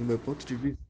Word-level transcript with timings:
no 0.00 0.06
meu 0.06 0.18
ponto 0.18 0.46
de 0.46 0.56
vista, 0.56 0.80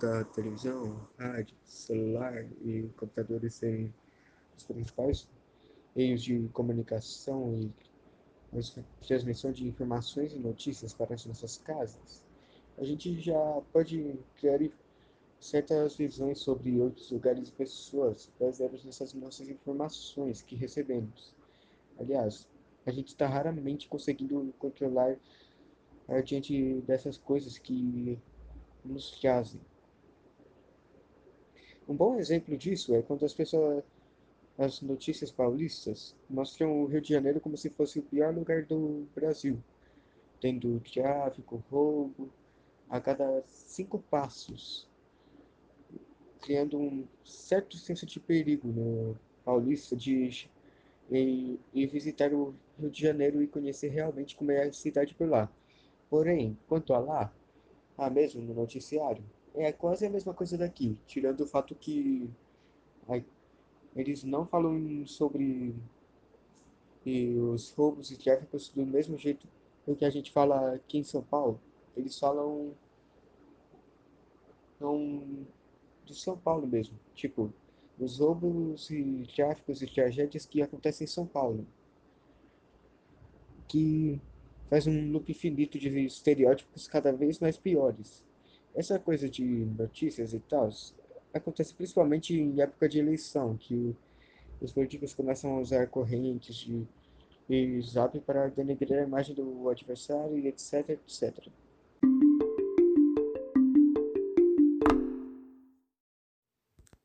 da 0.00 0.22
televisão, 0.26 1.08
rádio, 1.18 1.56
celular 1.64 2.46
e 2.62 2.88
computadores 2.96 3.54
serem 3.54 3.92
os 4.56 4.62
principais 4.62 5.28
meios 5.96 6.22
de 6.22 6.48
comunicação 6.52 7.58
e 7.60 7.72
transmissão 9.04 9.50
de 9.50 9.66
informações 9.66 10.32
e 10.32 10.38
notícias 10.38 10.94
para 10.94 11.14
as 11.14 11.26
nossas 11.26 11.58
casas, 11.58 12.24
a 12.78 12.84
gente 12.84 13.18
já 13.20 13.60
pode 13.72 14.16
criar 14.36 14.60
certas 15.40 15.96
visões 15.96 16.38
sobre 16.38 16.78
outros 16.80 17.10
lugares 17.10 17.48
e 17.48 17.52
pessoas 17.52 18.30
baseadas 18.38 18.84
nessas 18.84 19.12
nossas 19.14 19.48
informações 19.48 20.42
que 20.42 20.54
recebemos. 20.54 21.34
Aliás, 21.98 22.46
a 22.86 22.92
gente 22.92 23.08
está 23.08 23.26
raramente 23.26 23.88
conseguindo 23.88 24.54
controlar 24.60 25.16
uh, 26.10 26.22
diante 26.22 26.80
dessas 26.82 27.16
coisas 27.16 27.56
que 27.56 28.18
nos 28.84 29.18
jazem. 29.20 29.60
Um 31.88 31.94
bom 31.94 32.16
exemplo 32.16 32.56
disso 32.56 32.94
é 32.94 33.02
quando 33.02 33.24
as 33.24 33.32
pessoas, 33.32 33.82
as 34.58 34.82
notícias 34.82 35.30
paulistas 35.30 36.14
mostram 36.28 36.82
o 36.82 36.86
Rio 36.86 37.00
de 37.00 37.08
Janeiro 37.08 37.40
como 37.40 37.56
se 37.56 37.70
fosse 37.70 37.98
o 37.98 38.02
pior 38.02 38.34
lugar 38.34 38.64
do 38.64 39.08
Brasil, 39.14 39.58
tendo 40.40 40.80
tráfico, 40.80 41.62
roubo 41.70 42.30
a 42.88 43.00
cada 43.00 43.42
cinco 43.46 43.98
passos 43.98 44.90
criando 46.40 46.78
um 46.78 47.06
certo 47.24 47.76
senso 47.76 48.06
de 48.06 48.18
perigo 48.18 48.68
no 48.68 49.16
paulista 49.44 49.94
de 49.94 50.48
e 51.12 51.86
visitar 51.86 52.32
o 52.32 52.54
Rio 52.78 52.90
de 52.90 53.02
Janeiro 53.02 53.42
e 53.42 53.48
conhecer 53.48 53.88
realmente 53.88 54.36
como 54.36 54.52
é 54.52 54.64
a 54.64 54.72
cidade 54.72 55.14
por 55.14 55.28
lá. 55.28 55.50
Porém, 56.10 56.58
quanto 56.68 56.92
a 56.92 56.98
lá, 56.98 57.32
ah, 57.96 58.10
mesmo 58.10 58.42
no 58.42 58.52
noticiário, 58.52 59.22
é 59.54 59.72
quase 59.72 60.06
a 60.06 60.10
mesma 60.10 60.34
coisa 60.34 60.58
daqui, 60.58 60.98
tirando 61.06 61.40
o 61.42 61.46
fato 61.46 61.74
que 61.74 62.28
eles 63.94 64.24
não 64.24 64.46
falam 64.46 65.06
sobre 65.06 65.74
os 67.06 67.72
roubos 67.72 68.10
e 68.10 68.16
tráficos 68.18 68.68
do 68.68 68.84
mesmo 68.84 69.16
jeito 69.16 69.46
que 69.98 70.04
a 70.04 70.10
gente 70.10 70.30
fala 70.30 70.74
aqui 70.74 70.98
em 70.98 71.04
São 71.04 71.22
Paulo. 71.22 71.60
Eles 71.96 72.18
falam 72.18 72.72
não 74.78 75.46
de 76.04 76.14
São 76.14 76.36
Paulo 76.36 76.66
mesmo. 76.66 76.96
Tipo, 77.14 77.52
os 77.98 78.18
roubos 78.18 78.90
e 78.90 79.26
tráficos 79.34 79.82
e 79.82 79.86
tragédias 79.86 80.46
que 80.46 80.62
acontecem 80.62 81.04
em 81.04 81.08
São 81.08 81.26
Paulo. 81.26 81.66
Que 83.66 84.20
faz 84.70 84.86
um 84.86 85.10
loop 85.10 85.30
infinito 85.30 85.78
de 85.78 85.88
estereótipos 86.06 86.86
cada 86.86 87.12
vez 87.12 87.40
mais 87.40 87.58
piores. 87.58 88.24
Essa 88.72 89.00
coisa 89.00 89.28
de 89.28 89.44
notícias 89.44 90.32
e 90.32 90.38
tal 90.38 90.70
acontece 91.34 91.74
principalmente 91.74 92.34
em 92.34 92.60
época 92.60 92.88
de 92.88 93.00
eleição, 93.00 93.56
que 93.56 93.96
os 94.60 94.72
políticos 94.72 95.12
começam 95.12 95.56
a 95.56 95.60
usar 95.60 95.88
correntes 95.88 96.56
de 97.48 97.80
zap 97.82 98.18
para 98.20 98.46
denegrir 98.48 98.96
a 98.96 99.02
imagem 99.02 99.34
do 99.34 99.68
adversário 99.68 100.38
e 100.38 100.46
etc, 100.46 100.90
etc. 100.90 101.48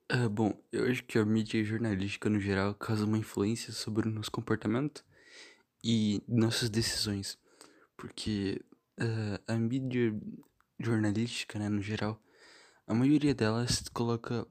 Ah, 0.07 0.29
bom, 0.29 0.53
eu 0.72 0.85
acho 0.85 1.03
que 1.03 1.17
a 1.17 1.25
mídia 1.25 1.63
jornalística 1.63 2.29
no 2.29 2.39
geral 2.39 2.75
causa 2.75 3.05
uma 3.05 3.17
influência 3.17 3.73
sobre 3.73 4.07
o 4.07 4.11
nosso 4.11 4.31
comportamento 4.31 5.03
e 5.83 6.22
nossas 6.27 6.69
decisões. 6.69 7.39
Porque 7.97 8.61
uh, 8.99 9.41
a 9.47 9.55
mídia 9.55 10.13
jornalística, 10.79 11.57
né, 11.57 11.69
no 11.69 11.81
geral, 11.81 12.21
a 12.88 12.93
maioria 12.93 13.33
delas 13.33 13.83
coloca 13.93 14.47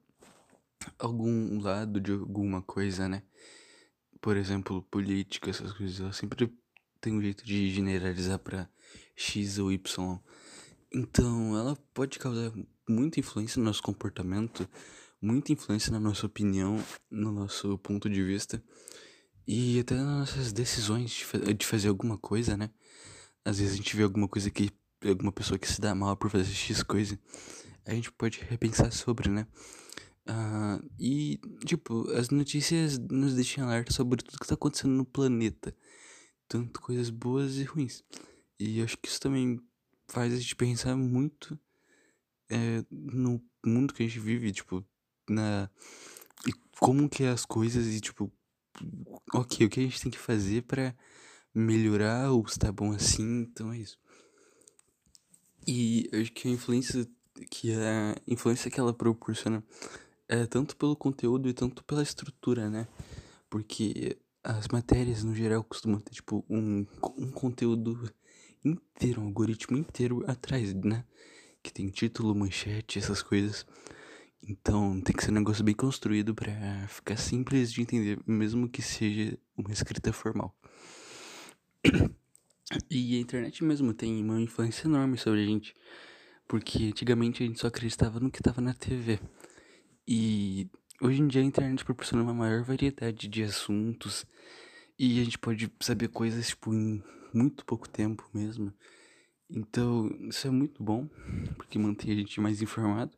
algum 0.98 1.60
lado 1.60 2.00
de 2.00 2.12
alguma 2.12 2.62
coisa, 2.62 3.08
né? 3.08 3.22
Por 4.20 4.36
exemplo, 4.36 4.82
política, 4.90 5.50
essas 5.50 5.72
coisas, 5.72 6.00
ela 6.00 6.12
sempre 6.12 6.50
tem 7.00 7.12
um 7.12 7.20
jeito 7.20 7.44
de 7.44 7.70
generalizar 7.70 8.38
para 8.38 8.68
X 9.14 9.58
ou 9.58 9.70
Y. 9.70 10.20
Então, 10.92 11.56
ela 11.56 11.76
pode 11.92 12.18
causar 12.18 12.52
muita 12.88 13.20
influência 13.20 13.58
no 13.58 13.66
nosso 13.66 13.82
comportamento 13.82 14.68
muita 15.24 15.52
influência 15.52 15.90
na 15.90 15.98
nossa 15.98 16.26
opinião, 16.26 16.76
no 17.10 17.32
nosso 17.32 17.78
ponto 17.78 18.10
de 18.10 18.22
vista 18.22 18.62
e 19.46 19.80
até 19.80 19.94
nas 19.94 20.04
nossas 20.04 20.52
decisões 20.52 21.10
de, 21.10 21.24
fa 21.24 21.38
de 21.38 21.66
fazer 21.66 21.88
alguma 21.88 22.18
coisa, 22.18 22.56
né? 22.56 22.70
Às 23.44 23.58
vezes 23.58 23.74
a 23.74 23.76
gente 23.76 23.96
vê 23.96 24.02
alguma 24.02 24.28
coisa 24.28 24.50
que 24.50 24.70
alguma 25.04 25.32
pessoa 25.32 25.58
que 25.58 25.70
se 25.70 25.80
dá 25.80 25.94
mal 25.94 26.16
por 26.16 26.30
fazer 26.30 26.52
X 26.52 26.82
coisa, 26.82 27.18
a 27.84 27.94
gente 27.94 28.10
pode 28.12 28.40
repensar 28.40 28.90
sobre, 28.92 29.28
né? 29.28 29.46
Uh, 30.26 30.82
e, 30.98 31.38
tipo, 31.66 32.10
as 32.12 32.30
notícias 32.30 32.98
nos 32.98 33.34
deixam 33.34 33.64
alerta 33.64 33.92
sobre 33.92 34.22
tudo 34.22 34.38
que 34.38 34.46
tá 34.46 34.54
acontecendo 34.54 34.92
no 34.92 35.04
planeta. 35.04 35.76
Tanto 36.48 36.80
coisas 36.80 37.10
boas 37.10 37.56
e 37.56 37.64
ruins. 37.64 38.02
E 38.58 38.80
acho 38.80 38.96
que 38.98 39.08
isso 39.08 39.20
também 39.20 39.60
faz 40.08 40.32
a 40.32 40.36
gente 40.36 40.56
pensar 40.56 40.96
muito 40.96 41.58
é, 42.50 42.84
no 42.90 43.42
mundo 43.64 43.92
que 43.92 44.02
a 44.02 44.06
gente 44.06 44.18
vive, 44.18 44.52
tipo, 44.52 44.84
na 45.28 45.68
e 46.46 46.52
como 46.78 47.08
que 47.08 47.24
é 47.24 47.30
as 47.30 47.44
coisas 47.44 47.86
e 47.86 48.00
tipo, 48.00 48.30
ok, 49.32 49.66
o 49.66 49.70
que 49.70 49.80
a 49.80 49.82
gente 49.82 50.00
tem 50.00 50.10
que 50.10 50.18
fazer 50.18 50.62
para 50.62 50.94
melhorar 51.54 52.30
ou 52.30 52.44
está 52.44 52.72
bom 52.72 52.92
assim, 52.92 53.42
então 53.42 53.72
é 53.72 53.78
isso. 53.78 53.98
E 55.66 56.10
acho 56.12 56.32
que 56.32 56.48
a 56.48 56.50
influência 56.50 57.08
que 57.50 57.72
a 57.72 58.16
influência 58.26 58.70
que 58.70 58.78
ela 58.78 58.92
proporciona 58.92 59.62
é 60.28 60.46
tanto 60.46 60.76
pelo 60.76 60.96
conteúdo 60.96 61.48
e 61.48 61.52
tanto 61.52 61.84
pela 61.84 62.02
estrutura, 62.02 62.70
né? 62.70 62.86
Porque 63.48 64.18
as 64.42 64.68
matérias 64.68 65.24
no 65.24 65.34
geral 65.34 65.64
costumam 65.64 66.00
ter 66.00 66.12
tipo 66.12 66.44
um, 66.48 66.86
um 67.16 67.30
conteúdo 67.30 68.10
inteiro, 68.64 69.22
um 69.22 69.26
algoritmo 69.26 69.76
inteiro 69.76 70.24
atrás, 70.26 70.74
né? 70.74 71.04
Que 71.62 71.72
tem 71.72 71.88
título, 71.88 72.34
manchete, 72.34 72.98
essas 72.98 73.22
coisas. 73.22 73.66
Então 74.46 75.00
tem 75.00 75.14
que 75.14 75.24
ser 75.24 75.30
um 75.30 75.34
negócio 75.34 75.64
bem 75.64 75.74
construído 75.74 76.34
para 76.34 76.86
ficar 76.88 77.16
simples 77.16 77.72
de 77.72 77.80
entender, 77.80 78.20
mesmo 78.26 78.68
que 78.68 78.82
seja 78.82 79.38
uma 79.56 79.72
escrita 79.72 80.12
formal. 80.12 80.54
E 82.90 83.16
a 83.16 83.20
internet 83.20 83.62
mesmo 83.62 83.92
tem 83.92 84.22
uma 84.22 84.40
influência 84.40 84.86
enorme 84.86 85.16
sobre 85.16 85.42
a 85.42 85.46
gente, 85.46 85.74
porque 86.48 86.84
antigamente 86.86 87.42
a 87.42 87.46
gente 87.46 87.60
só 87.60 87.66
acreditava 87.66 88.18
no 88.18 88.30
que 88.30 88.40
estava 88.40 88.60
na 88.60 88.74
TV. 88.74 89.20
E 90.08 90.68
hoje 91.00 91.20
em 91.20 91.28
dia 91.28 91.42
a 91.42 91.44
internet 91.44 91.84
proporciona 91.84 92.22
uma 92.22 92.34
maior 92.34 92.62
variedade 92.62 93.28
de 93.28 93.42
assuntos 93.42 94.24
e 94.98 95.20
a 95.20 95.24
gente 95.24 95.38
pode 95.38 95.70
saber 95.80 96.08
coisas 96.08 96.48
tipo 96.48 96.72
em 96.72 97.02
muito 97.32 97.64
pouco 97.64 97.88
tempo 97.88 98.28
mesmo. 98.32 98.72
Então, 99.50 100.08
isso 100.28 100.46
é 100.46 100.50
muito 100.50 100.82
bom, 100.82 101.08
porque 101.56 101.78
mantém 101.78 102.12
a 102.12 102.16
gente 102.16 102.40
mais 102.40 102.62
informado 102.62 103.16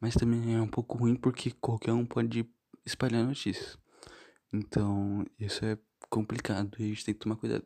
mas 0.00 0.14
também 0.14 0.54
é 0.54 0.60
um 0.60 0.66
pouco 0.66 0.96
ruim 0.96 1.14
porque 1.14 1.50
qualquer 1.60 1.92
um 1.92 2.06
pode 2.06 2.48
espalhar 2.86 3.24
notícias. 3.24 3.78
Então, 4.52 5.24
isso 5.38 5.64
é 5.64 5.78
complicado 6.08 6.76
e 6.78 6.84
a 6.84 6.86
gente 6.86 7.04
tem 7.04 7.14
que 7.14 7.20
tomar 7.20 7.36
cuidado. 7.36 7.64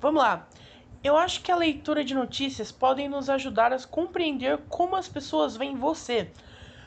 Vamos 0.00 0.22
lá. 0.22 0.48
Eu 1.04 1.14
acho 1.16 1.42
que 1.42 1.52
a 1.52 1.56
leitura 1.56 2.02
de 2.02 2.14
notícias 2.14 2.72
podem 2.72 3.06
nos 3.06 3.28
ajudar 3.28 3.70
a 3.70 3.78
compreender 3.86 4.58
como 4.66 4.96
as 4.96 5.06
pessoas 5.06 5.56
veem 5.58 5.76
você, 5.76 6.30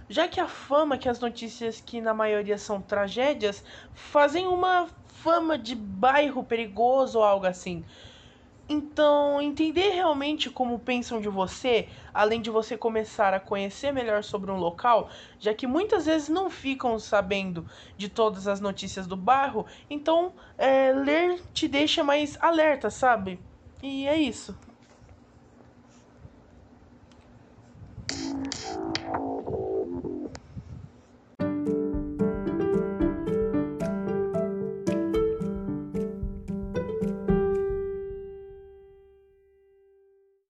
já 0.10 0.28
que 0.28 0.40
a 0.40 0.48
fama 0.48 0.98
que 0.98 1.08
as 1.08 1.20
notícias, 1.20 1.80
que 1.80 2.02
na 2.02 2.14
maioria 2.14 2.58
são 2.58 2.82
tragédias, 2.82 3.64
fazem 3.94 4.48
uma 4.48 4.88
fama 5.08 5.60
de 5.60 5.76
bairro 5.76 6.44
perigoso 6.44 7.20
ou 7.20 7.24
algo 7.24 7.46
assim. 7.46 7.86
Então, 8.68 9.42
entender 9.42 9.90
realmente 9.90 10.50
como 10.50 10.80
pensam 10.80 11.20
de 11.20 11.28
você, 11.28 11.90
além 12.14 12.42
de 12.42 12.50
você 12.50 12.78
começar 12.78 13.34
a 13.34 13.40
conhecer 13.40 13.92
melhor 13.92 14.24
sobre 14.24 14.52
um 14.52 14.58
local, 14.58 15.10
já 15.38 15.54
que 15.54 15.68
muitas 15.68 16.06
vezes 16.06 16.30
não 16.30 16.50
ficam 16.50 16.98
sabendo 16.98 17.66
de 17.98 18.08
todas 18.08 18.48
as 18.48 18.62
notícias 18.62 19.06
do 19.06 19.18
bairro, 19.18 19.66
então 19.90 20.34
é, 20.58 20.94
ler 20.94 21.42
te 21.54 21.68
deixa 21.68 22.04
mais 22.04 22.38
alerta, 22.42 22.90
sabe? 22.90 23.40
E 23.82 24.08
é 24.08 24.18
isso. 24.18 24.58